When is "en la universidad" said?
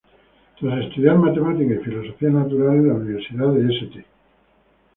2.77-3.53